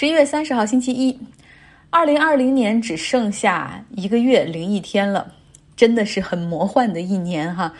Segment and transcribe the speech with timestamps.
[0.00, 1.14] 十一月三十号星期一，
[1.90, 5.30] 二零二零年只剩下一个月零一天了，
[5.76, 7.70] 真的是很魔幻的一年哈。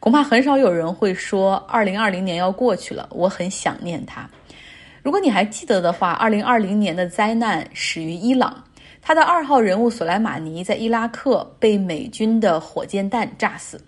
[0.00, 4.28] 恐怕很少有人会说二零二零年要过去了，我很想念它。
[5.04, 8.64] 如果你还记得的话，二零二零年的灾难始于伊朗，
[9.00, 13.80] 他的二号人物索莱马尼在伊拉克被美军的火箭弹炸死，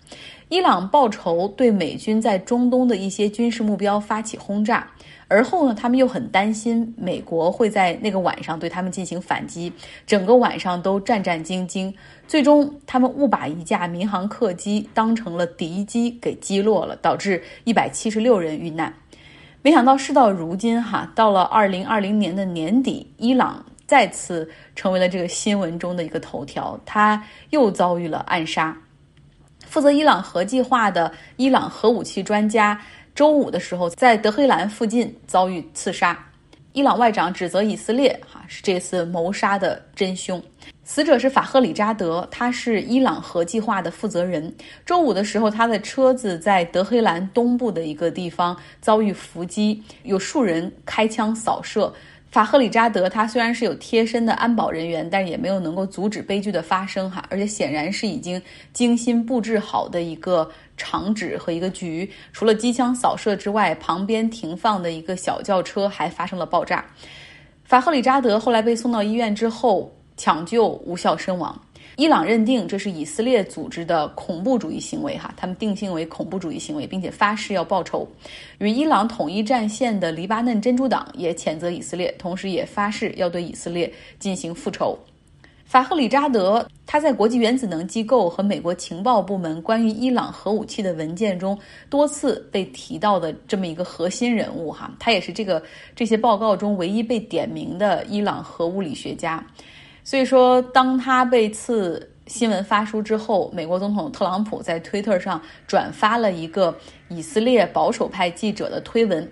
[0.49, 4.89] 伊朗报仇对美军在中东的一些军事目标发起轰炸。
[5.31, 9.73] 而后呢，他们又很担心美国会在那个晚上对他们进行反击，
[10.05, 11.95] 整个晚上都战战兢兢。
[12.27, 18.93] 最终，他们误把一架民航客机当成了敌机给击落了，导致一百七十六人遇难。
[19.63, 28.77] 没想到事到如今，哈，到了二零二零年的年底，伊朗再次成为了这个新闻中的一个头条，他又遭遇了暗杀。
[29.65, 32.81] 负责伊朗核计划的伊朗核武器专家。
[33.15, 36.19] 周五的时候，在德黑兰附近遭遇刺杀，
[36.73, 40.43] 伊朗外长指责以色列哈是这次谋杀的真凶。
[40.85, 44.53] 死者是法赫里扎德，他是伊朗核计划的负责人。
[44.85, 51.93] 周五的时候，他的车子在德黑兰东部的一个地方遭遇伏击，有数人开枪扫射。
[52.33, 58.41] 法赫里扎德他虽然是有贴身的安保人员，但也没有能够阻止悲剧的发生哈，而且显然是已经
[58.73, 60.49] 精心布置好的一个
[60.81, 62.11] 场址和一个局。
[62.33, 66.83] 除了机枪扫射之外，旁边停放的一个小轿车还发生了爆炸。
[67.65, 71.55] 法赫里扎德后来被送到医院之后抢救无效身亡。
[71.97, 78.09] 伊朗认定这是以色列组织的恐怖主义行为，哈，他们定性为恐怖主义行为，并且发誓要报仇。
[78.59, 84.99] 与伊朗统一战线的黎巴嫩真主党也谴责以色列，同时也发誓要对以色列进行复仇。
[85.71, 91.57] 法赫里扎德他在国际原子能机构和美国情报部门关于伊朗核武器的文件中
[91.89, 95.63] 多次被提到的这么一个核心人物，哈，他也是这个
[95.95, 99.47] 这些报告中唯一被点名的伊朗核物理学家。
[100.03, 106.77] 所以说，当他被刺新闻发出之后，美国总统特朗普在推特上转发了一个
[107.09, 109.31] 以色列保守派记者的推文，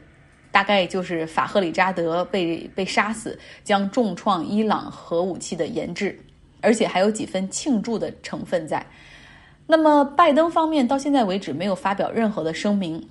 [0.52, 6.16] 大概就是法赫里扎德被被杀死，将重创伊朗核武器的研制，
[6.60, 8.84] 而且还有几分庆祝的成分在。
[9.66, 13.06] 那么，拜登方面到现在为止没有发表任何的声明。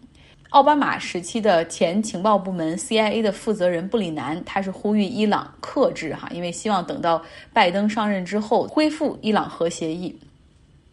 [0.52, 7.22] 奥巴马时期的前情报部门 CIA 的负责人布里南，他是呼吁伊朗克制哈，因为希望等到
[7.52, 10.18] 拜登上任之后恢复伊朗核协议。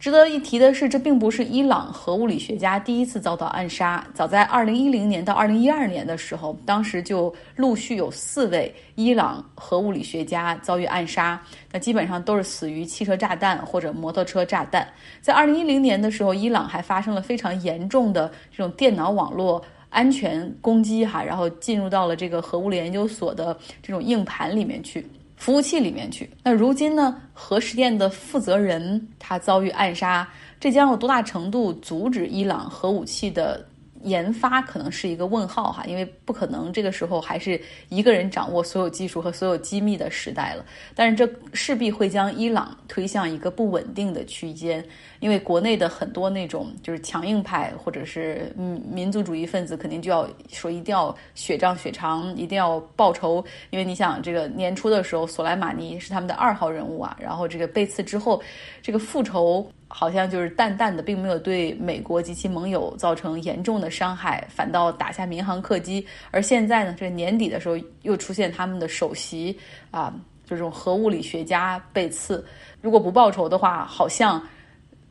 [0.05, 4.05] 值得一提的是，这并不是伊朗核物理学家第一次遭到暗杀。
[4.13, 14.87] 早在2010年到2012年的时候，当时就陆续有四位伊朗核物理学家遭遇暗杀，那基本上都是死于汽车炸弹或者摩托车炸弹。
[15.21, 25.03] 在2010年的时候，伊朗还发生了非常严重的这种电脑网络安全攻击，哈，然后进入到了这个核物理研究所的这种硬盘里面去。
[25.35, 26.29] 服务器里面去。
[26.43, 27.21] 那如今呢？
[27.33, 30.27] 核试验的负责人他遭遇暗杀，
[30.59, 33.65] 这将有多大程度阻止伊朗核武器的？
[34.05, 40.63] 研发可能是一个问号哈，因为不可能这个时候还是一个人掌握所有技术和所有机密的时代了。
[40.95, 44.85] 但是这势必会将伊朗推向一个不稳定的区间，
[45.19, 53.43] 因为国内的很多那种就是强硬派或者是嗯民族主义分子肯定就要说一定要血债血偿，一定要报仇。
[53.71, 58.41] 因为你想这个年初的时候，索莱马尼是他们的二号人物啊，然后这个被刺之后，
[58.81, 59.67] 这个复仇。
[59.97, 66.05] 好像就是淡淡的，并没有对美国及其盟友造成严重的伤害，反倒打下民航客机。
[66.31, 69.57] 而现在呢，这年底的时候又出现他们的首席
[69.91, 70.13] 啊，
[70.45, 72.45] 这种核物理学家被刺。
[72.81, 74.45] 如果不报仇的话，好像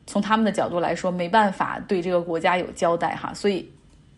[0.05, 3.33] 从他们的角度来说，没办法对这个国家有交代哈。
[3.33, 3.67] 所以，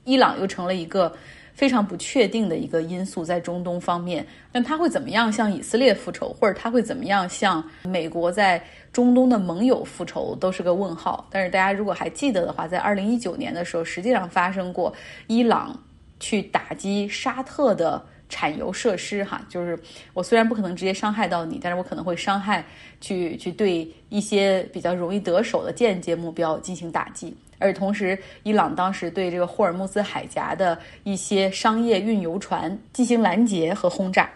[0.03, 1.15] 伊朗又成了一个。
[1.57, 8.63] 非常不确定的一个因素在中东方面，那他会怎么样向以色列复仇，或者他会怎么样向美国在
[8.93, 11.27] 中东的盟友复仇，都是个问号。
[11.31, 14.93] 但是大家如果还记得的话，在二零一九年的时候，实际上发生过
[15.25, 15.75] 伊朗
[16.19, 19.77] 去打击沙特的产油设施，哈，就是
[20.13, 22.63] 我虽然不可能直接伤害到你，但是我可能会伤害
[22.99, 27.35] 去去对一些比较容易得手的间接目标进行打击。
[27.59, 34.29] 而同时，伊朗当时对这个霍尔木兹海峡的一些商业运油船进行拦截和轰炸。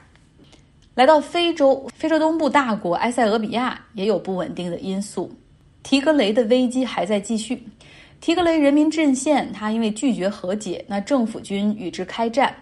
[0.96, 5.32] 来到非洲，非洲东部大国埃塞俄比亚也有不稳定的因素，
[5.84, 7.64] 提格雷的危机还在继续。
[8.20, 12.56] 提格雷人民阵线他因为拒绝和解，那政府军与之开战。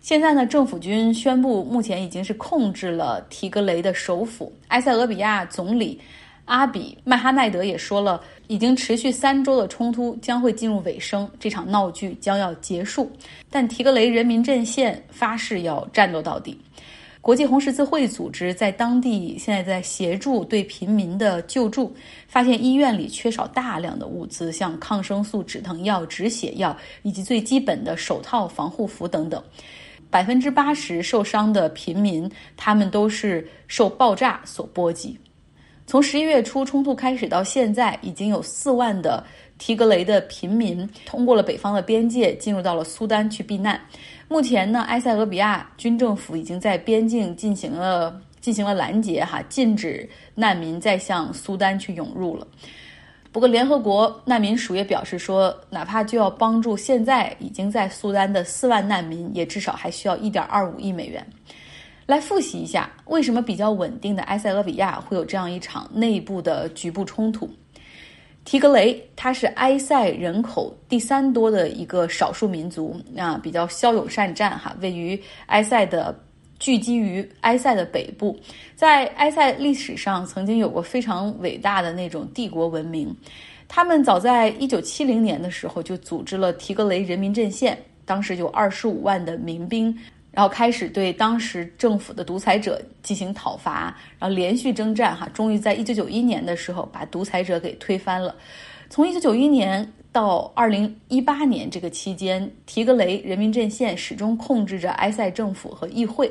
[0.00, 4.52] 现在呢，政府军宣布目前已经是控制了提格雷的首府。
[4.68, 6.00] 埃塞俄比亚总理。
[6.44, 13.10] 阿比麦哈迈德也说了，已经持续三周的冲突将会进入尾声，这场闹剧将要结束。
[13.50, 16.56] 但提格雷人民阵线发誓要战斗到底。
[17.20, 21.92] 国际红十字会组织在当地现在在协助对平民的救助，
[22.28, 29.42] 发现医院里缺少大量的物资，像抗生素、止疼药、止血药以及最基本的手套、防护服等等。
[30.16, 32.26] 百分之八十受伤的平民，
[32.56, 35.14] 他们都是受爆炸所波及。
[35.86, 39.22] 从十一月初冲突开始到现在，已经有四万的
[39.58, 43.78] 提格雷的平民通过了北方的边界，进入到了苏丹去避难。
[44.26, 52.48] 目前呢，埃塞俄比亚军政府已经在边境进行了进行了拦截，哈，禁止难民再向苏丹去涌入了。
[53.36, 61.22] 不过，联合国难民署也表示说，哪怕就要帮助现在已经在苏丹的四万难民，也至少还需要一点二五亿美元。
[62.06, 67.46] 来复习一下，为什么比较稳定的埃塞俄比亚会有这样一场内部的局部冲突？
[68.46, 74.74] 提格雷，它是埃塞人口第三多的一个少数民族啊，比较骁勇善战哈。
[74.80, 76.18] 位于埃塞的，
[76.58, 78.38] 聚集于埃塞的北部，
[78.74, 83.14] 在埃塞历史上曾经有过非常伟大的那种帝国文明。
[83.68, 89.96] 他们早在一九七零年的时候就组织了提格雷人民阵线，当时有二十五万的民兵。
[90.32, 98.36] 然后开始对当时政府的独裁者进行讨伐，然后连续征战，哈，终于在一九九一年的时候把独裁者给推翻了。
[98.90, 106.26] 从一九九一年到二零一八年这个期间，提格雷人民阵线始终控制着埃塞政府和议会。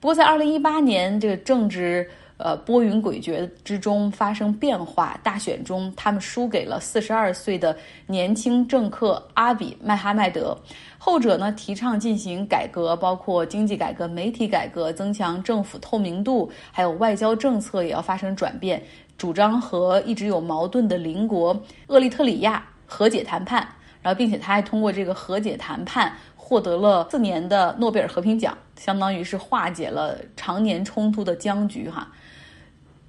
[0.00, 7.76] 不过在二零一八年这个政治呃波云诡谲之中发生变化，大选中他们输给了四十二岁的
[8.08, 10.58] 年轻政客阿比麦哈迈德。
[10.98, 18.82] 后者呢，提倡进行改革，包括经济改革、媒体改革，增强政府透明度，还有外交政策也要发生转变，
[19.16, 21.56] 主张和一直有矛盾的邻国
[21.86, 23.66] 厄立特里亚和解谈判。
[24.02, 32.08] 然后，并且他还通过这个和解谈判获得了四年的诺贝尔和平奖，相当于是化解了常年冲突的僵局哈。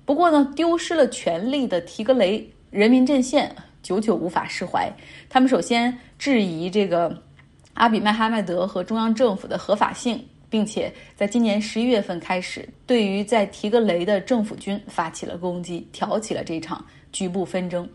[0.06, 4.92] 不过呢，丢失了权力的提格雷人民阵线久久无法释怀，
[5.28, 7.24] 他们首先质疑这个。
[7.74, 17.88] 阿比麦哈迈德和中央政府的合法性，并且在今年十一月份开始，对于在提格雷的政府军发起了攻击，挑起了这场局部纷争。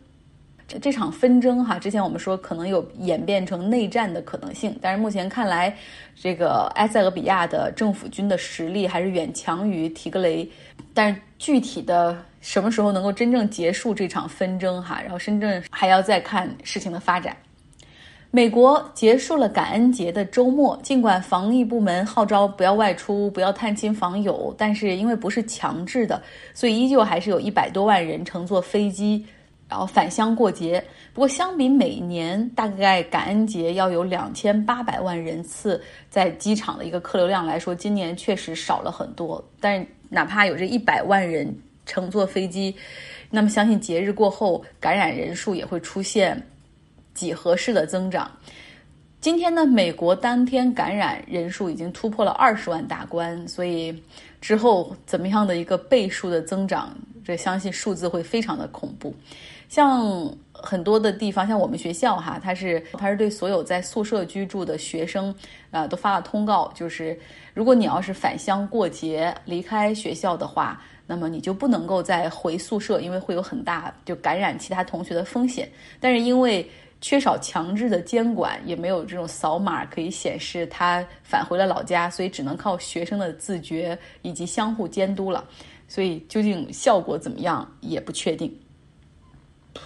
[0.69, 5.75] 这这场纷争哈，之前我们说可能有演变成内战的可能性，但是目前看来，
[6.15, 10.49] 这个埃塞俄比亚的政府军的实力还是远强于提格雷。
[10.93, 17.37] 但是具体的什么时候能够真正结束这场纷争哈，然后深圳还要再看事情的发展。
[18.33, 26.21] 美国结束了感恩节的周末，尽管防疫部门号召不要外出、不要探亲访友，但是因为不是强制的，
[26.53, 29.25] 所以依旧还是有一百多万人乘坐飞机，
[29.69, 30.83] 然后返乡过节。
[31.13, 39.43] 不过，相比每年大概感恩节要有两千八百万人次在机场的一个客流量来说，今年确实少了很多。
[39.61, 41.53] 但是，哪怕有这一百万人
[41.85, 42.75] 乘坐飞机，
[43.31, 46.41] 那么相信节日过后感染人数也会出现。
[47.15, 48.31] 几何式的增长。
[49.23, 54.03] 今天呢，美国当天感染人数已经突破了二十万大关，所以
[54.39, 56.95] 之后怎么样的一个倍数的增长，
[57.27, 59.13] 这相信数字会非常的恐怖。
[59.69, 65.35] 像很多的地方，像我们学校哈，它是它是对所有在宿舍居住的学生
[65.73, 67.19] 啊都发了通告，就是
[67.53, 75.69] 如果你要是返乡过节离开学校的话，那么你就不能够再回宿舍，因为会有很大就感染其他同学的风险。
[75.99, 76.65] 但是因为
[77.01, 85.45] 缺少强制的监管，也没有这种扫码可以显示他返回了老家，所以只能靠学生的自觉以及相互监督了。
[85.89, 88.55] 所以究竟效果怎么样也不确定。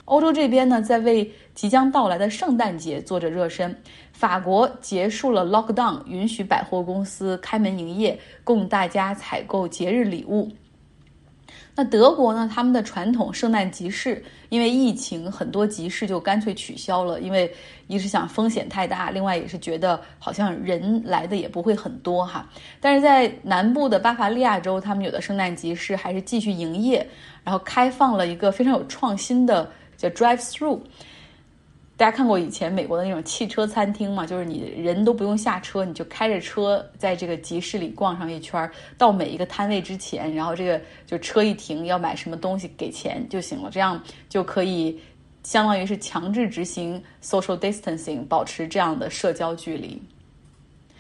[0.05, 3.77] 欧洲这边呢，在为即将到来的圣诞节做着热身。
[4.13, 10.49] 法国结束了 lockdown，允许百货公司开门营业，供大家采购节日礼物。
[11.81, 12.47] 那德国呢？
[12.55, 17.19] 他们的传统圣诞集市，因为疫情，很多集市就干脆取消了。
[17.23, 17.51] 因为
[17.87, 22.47] 一是想风险太大，另外也是觉得好像人来的也不会很多哈。
[22.83, 27.09] 但是在南部的巴伐利亚州，他们有的圣诞集市还是继续营业，
[27.43, 30.81] 然后开放了一个非常有创新的叫 Drive Through。
[32.01, 34.25] 大家看过以前美国的那种汽车餐厅吗？
[34.25, 44.99] 就是你人都不用下车，你就开着车在这个集市里逛上一圈，到每一个摊位之前，然后这个就车一停，要买什么东西给钱就行了，这样就可以
[45.43, 50.03] 相当于是强制执行 social distancing，保持这样的社交距离。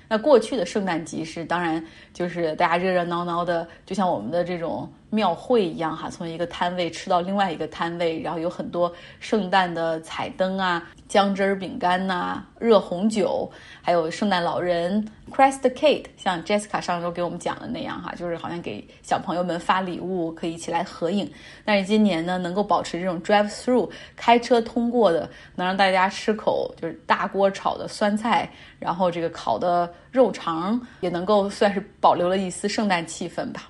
[0.06, 13.50] 那过去的圣诞集市当然就是大家热热闹闹的，就像我们的这种庙会一样哈，从一个摊位吃到另外一个摊位，然后有很多圣诞的彩灯啊、姜汁儿饼干呐、热红酒，
[13.82, 15.04] 还有圣诞老人
[15.36, 21.28] c r e s t Kate，像 Jessica 上周给我们讲的那样哈，就是好像给小朋友们发礼物，可以一起来合影。
[21.64, 28.48] 但是今年呢，能够保持这种 drive through 开车通过的，能让大家吃口就是大锅炒的酸菜，
[28.78, 33.68] 然后这个烤的肉肠，也能够算是保留了一丝圣诞气氛吧。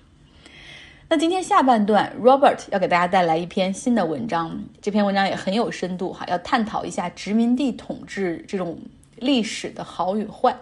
[1.12, 4.56] 那今天下半段，Robert 要给大家带来一篇新的文章。
[4.80, 8.78] 这篇文章也很有深度哈，要探讨一下殖民地统治这种
[9.16, 10.56] 历史的好与坏。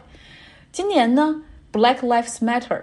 [0.73, 2.81] 今年呢，Black Lives Matter。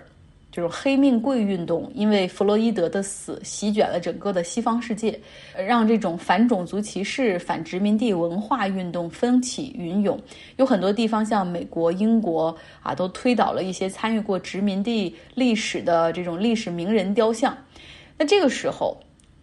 [0.55, 5.19] 这种黑命贵运动，因为弗洛伊德的死席卷了整个的西方世界，
[5.67, 10.17] 让这种反种族歧视、反殖民地文化运动风起云涌。
[10.55, 17.53] 有很多地方，像美国、英国啊，都推倒了一些参与过殖民地历史的这种历史名人雕像。
[18.17, 18.97] 那这个时候。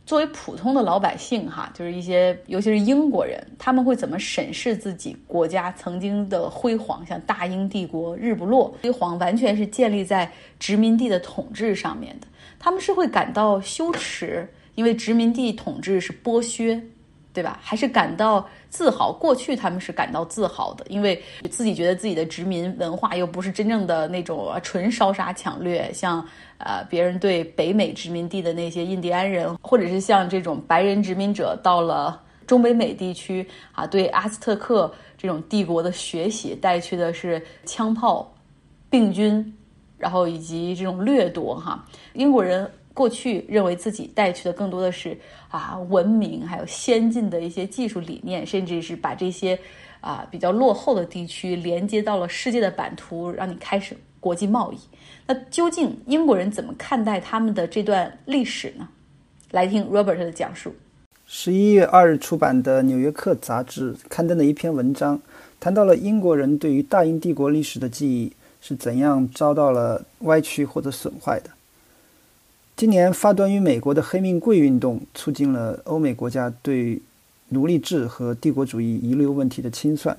[0.05, 7.07] 作为普通的老百姓，哈，就是一些，尤其是英国人，他们会怎么审视自己国家曾经的辉煌？
[7.07, 12.27] 像大英帝国日不落，辉煌完全是建立在殖民地的统治上面的。
[12.59, 16.83] 他们是会感到羞耻，因为殖民地统治是剥削。
[17.33, 17.59] 对吧？
[17.63, 19.11] 还是感到自豪？
[19.11, 21.21] 过去他们是感到自豪的，因为
[21.51, 26.23] 自己觉得自己的殖民文化又不是真正的那种纯烧杀抢掠，像
[26.59, 38.31] 呃别人对北美殖民地的那些印第安人，或者是像这种白人殖民者到了中北美地区啊，对阿斯特克这种帝国的学习带去的是枪炮、
[38.91, 39.57] 病菌，
[39.97, 42.71] 然后以及这种掠夺哈，英国人。
[42.95, 45.17] 过去认为自己带去的更多的是
[45.49, 49.59] 啊文明，还有先进的一些技术理念，甚至是把这些
[50.01, 54.79] 啊比较落后的地区连接到了世界的版图，让你开始国际贸易。
[55.27, 58.89] 那究竟英国人怎么看待他们的这段历史呢？
[59.51, 60.75] 来听 Robert 的讲述。
[61.27, 65.19] 十一月二日出版的《纽约客》杂志刊登的一篇文章，
[65.59, 68.31] 谈到了英国人对于大英帝国历史的记忆
[68.61, 71.49] 是怎样遭到了歪曲或者损坏的。
[72.83, 77.01] 今年发端于美国的黑命贵运动，促进了欧美国家对
[77.51, 80.19] 奴隶制和帝国主义遗留问题的清算。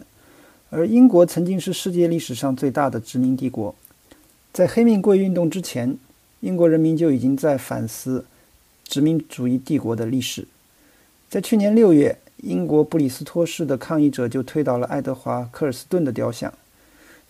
[0.69, 3.75] 而英国曾经是世界历史上最大的殖民帝国，
[4.53, 5.97] 在黑命贵运动之前，
[6.39, 8.23] 英国人民就已经在反思
[8.85, 10.47] 殖民主义帝国的历史。
[11.29, 16.53] 在去年六月，英国布里斯托市的抗议者就推倒了爱德华·科尔斯顿的雕像。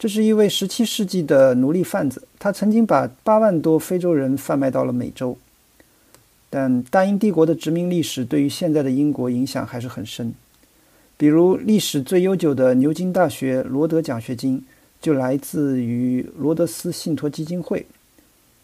[0.04, 5.38] 这是一位17世纪的奴隶贩子，他曾经把八万多非洲人贩卖到了美洲。
[6.50, 10.34] 但大英帝国的殖民历史对于现在的英国影响还是很深。
[11.16, 14.62] 比如，历史最悠久的牛津大学罗德奖学金
[15.02, 17.86] 就来自于罗德斯信托基金会。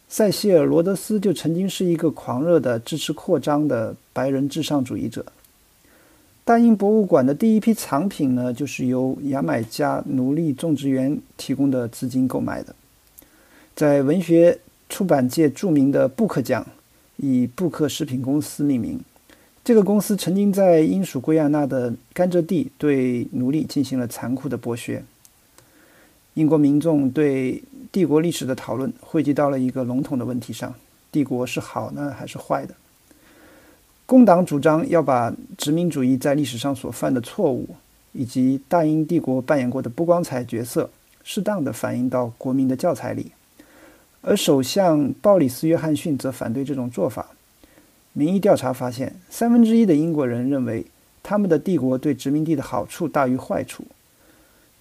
[0.10, 5.26] 塞西尔·罗德斯就曾经是一个狂热的支持扩张的白人至上主义者。
[6.50, 12.74] 大英博物馆的第一批藏品呢，就是由牙买加奴隶种植园提供的资金购买的。
[13.76, 14.58] 在文学
[14.90, 16.66] 出版界著名的布克奖，
[17.18, 19.00] 以布克食品公司命名。
[19.64, 25.04] 这个公司曾经在英属圭亚那的甘蔗地对奴隶进行了残酷的剥削。
[26.34, 30.74] 英国民众对帝国历史的讨论汇集到了一个笼统的问题上：
[31.12, 32.74] 帝国是好呢，还是坏的？
[34.10, 37.76] 工党主张要把殖民主义在历史上所犯的错误，
[38.12, 40.90] 以及大英帝国扮演过的不光彩角色，
[41.24, 43.32] 适当的反映到国民的教材里。
[44.22, 47.28] 而首相鲍里斯·约翰逊则反对这种做法。
[48.14, 50.84] 民意调查发现，三分之一的英国人认为
[51.22, 53.84] 他们的帝国对殖民地的好处大于坏处。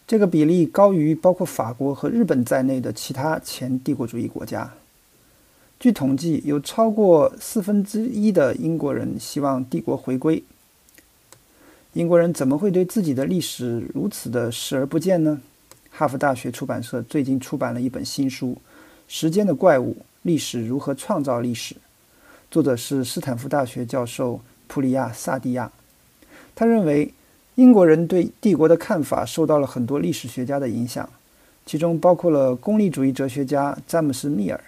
[0.07, 4.73] 这个比例高于包括法国和日本在内的其他前帝国主义国家。
[5.81, 10.43] 据统计，有超过四分之一的英国人希望帝国回归。
[11.93, 15.41] 英国人怎么会对自己的历史如此的视而不见呢？
[15.91, 18.49] 哈佛大学出版社最近出版了一本新书
[19.07, 21.75] 《时间的怪物：历史如何创造历史》，
[22.51, 25.71] 作者是斯坦福大学教授普里亚·萨蒂亚。
[26.57, 27.15] 他认为，
[27.55, 31.09] 英国人对帝国的看法受到了很多历史学家的影响，
[31.65, 34.61] 其中包括了功利主义哲学家詹姆斯·密尔。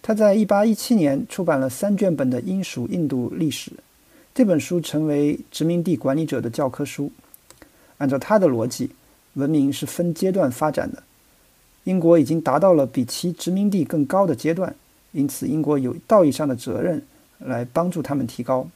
[0.00, 3.70] 他在1817年出版了三卷本的《英属印度历史》，
[4.34, 7.10] 这本书成为殖民地管理者的教科书。
[7.98, 8.90] 按照他的逻辑，
[9.34, 11.02] 文明是分阶段发展的。
[11.84, 14.74] 英国已经达到了比其殖民地更高的阶段，
[15.12, 17.02] 因此英国有道义上的责任
[17.38, 18.68] 来帮助他们提高。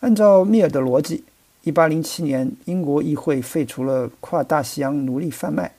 [0.00, 1.24] 按照密尔的逻辑
[1.64, 5.72] ，1807年英国议会废除了跨大西洋奴隶贩卖。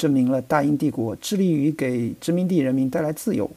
[0.00, 3.50] 证明了大英帝国致力于给殖民地人民带来自由。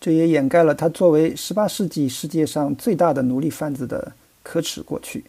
[0.00, 5.24] 这也掩盖了他作为18世纪世界上最大的奴隶贩子的可耻过去。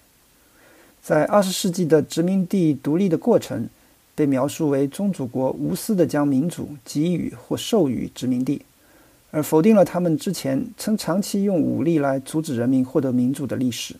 [1.02, 3.68] 在20世纪的殖民地独立的过程，
[4.16, 8.62] 被描述为宗主国无私地将民主给予或授予殖民地，
[9.32, 13.96] 而否定了他们之前曾长期用武力来阻止人民获得民主的历史。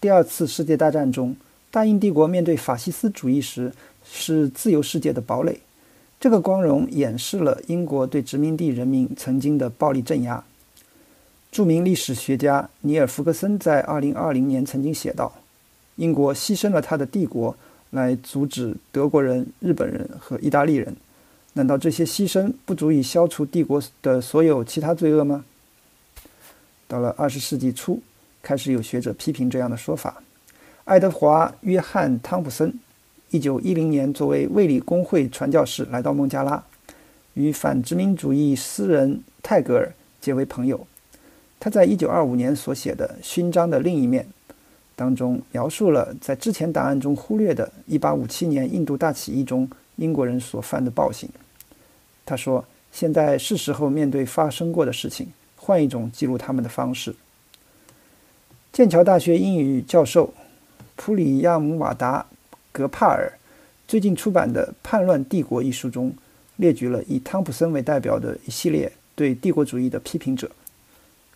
[0.00, 1.36] 第二次世界大战中，
[1.70, 3.72] 大英帝国面对法西斯主义时
[4.10, 5.60] 是自由世界的堡垒。
[6.18, 10.42] 这个光荣掩饰了英国对殖民地人民曾经的暴力镇压。
[11.52, 15.32] 著名历史学家尼尔·福格森在2020年曾经写道
[15.96, 17.54] ：“英国牺牲了他的帝国
[17.90, 20.96] 来阻止德国人、日本人和意大利人。
[21.52, 25.44] 难道这些牺牲不足以消除帝国的所有其他罪恶吗？”
[26.88, 28.00] 到了20世纪初，
[28.42, 30.22] 开始有学者批评这样的说法。
[30.84, 32.72] 爱德华·约翰·汤普森。
[33.30, 36.62] 一九一零年，作为卫理公会传教士来到孟加拉，
[37.34, 40.86] 与反殖民主义诗人泰戈尔结为朋友。
[41.58, 44.24] 他在一九二五年所写的《勋章的另一面》
[44.94, 51.28] 当中，描述了在之前档案中忽略的1857年印度大起义中英国人所犯的暴行。
[52.24, 57.14] 他说：“现在是时候面对发生过的事情，换一种记录他们的方式。”
[58.72, 60.32] 剑桥大学英语教授
[60.94, 62.24] 普里亚姆瓦达。
[62.76, 63.32] 格帕尔
[63.88, 66.12] 最近出版的《叛乱帝国》一书中，
[66.56, 70.50] 列举了以汤普森为代表的一系列对帝国主义的批评者。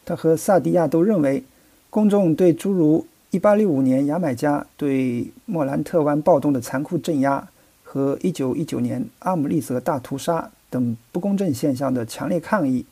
[0.04, 1.42] 他和萨迪亚都认为，
[1.88, 7.48] 公众对诸如1865年牙买加对莫兰特湾暴动的残酷镇压
[7.82, 12.84] 和1919年阿姆利则大屠杀等不公正现象的强烈抗议，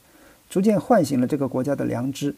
[0.49, 2.35] 逐渐唤醒了这个国家的良知。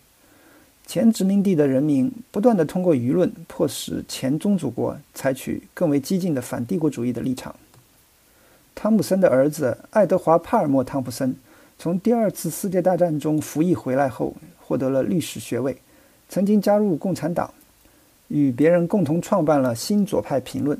[0.90, 7.54] 前殖民地的人民不断地通过舆论迫使前宗主国采取更为激进的反帝国主义的立场。
[8.74, 11.32] 汤普森的儿子爱德华·帕尔默·汤普森
[11.78, 15.76] 从第二次世界大战中服役回来后，获得了律师学位，
[16.28, 17.54] 曾经加入共产党，
[18.26, 20.76] 与别人共同创办了《新左派评论》。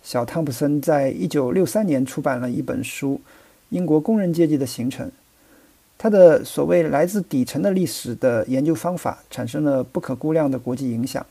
[0.00, 3.14] 小汤普森在一九六三年出版了一本书
[3.70, 5.08] 《英国工人阶级的形成》。
[5.98, 11.26] 他的所谓来自底层的历史的研究方法产生了不可估量的国际影响，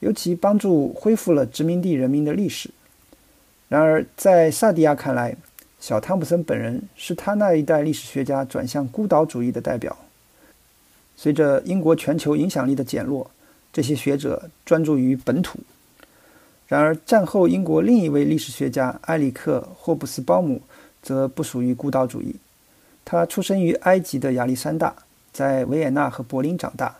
[0.00, 2.70] 尤其帮助恢复了殖民地人民的历史。
[3.68, 5.34] 然而，在萨迪亚看来，
[5.80, 9.96] 小汤普森本人是他那一代历史学家转向孤岛主义的代表。
[11.16, 13.30] 随着英国全球影响力的减弱，
[13.72, 15.58] 这些学者专注于本土。
[16.68, 20.60] 然而，战后英国另一位历史学家埃里克·霍布斯鲍姆
[21.02, 22.36] 则不属于孤岛主义。
[23.04, 24.94] 他出生于埃及的亚历山大，
[25.32, 26.96] 在维也纳和柏林长大，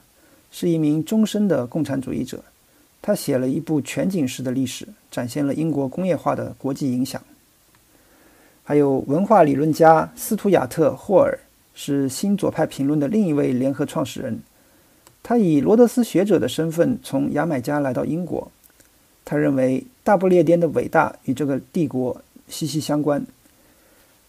[0.50, 2.42] 是一名终身的共产主义者。
[3.00, 7.20] 他写了一部全景式的历史，展现了英国工业化的国际影响。
[8.62, 11.36] 还有文化理论家斯图亚特·霍尔，
[11.74, 14.40] 是新左派评论的另一位联合创始人。
[15.22, 18.50] 他以罗德斯学者的身份从牙买加来到英国。
[19.24, 23.24] 他认为大不列颠的伟大与这个帝国息息相关。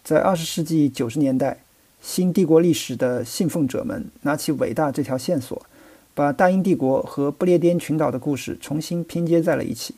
[0.04, 1.60] 在二十世纪九十年代，
[2.02, 5.66] 新帝国历史的信奉者们拿起伟大这条线索，
[6.13, 9.96] 把大英帝国和不列颠群岛的故事重新拼接在了一起。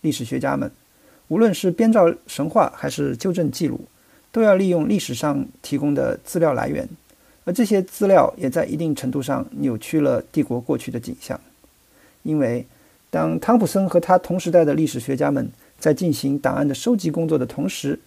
[0.00, 0.68] 历史学家们，
[1.28, 3.82] 无论是编造神话还是纠正记录，
[4.32, 6.88] 都要利用历史上提供的资料来源，
[7.44, 11.40] 而这些资料也在一定程度上扭曲了帝国过去的景象。
[12.24, 12.66] 因为，
[13.08, 15.48] 当汤普森和他同时代的历史学家们
[15.78, 18.00] 在进行档案的收集工作的同时，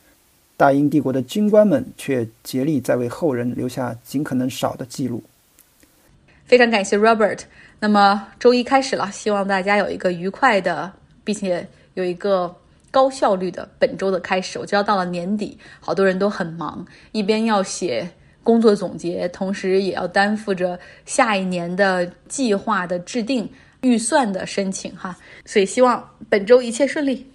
[0.64, 5.22] 大英帝国的军官们却竭力在为后人留下尽可能少的记录。
[6.46, 7.42] 非常感谢 Robert。
[7.82, 10.90] 那么周一开始了，希望大家有一个愉快的，
[11.26, 12.56] 并且有一个
[12.90, 14.58] 高效率的本周的开始。
[14.58, 18.10] 我知道到了年底，好多人都很忙，一边要写
[18.42, 25.14] 工作总结，同时也要担负着下一年的计划的制定、预算的申请哈。
[25.44, 27.30] 所以希望本周一切顺利。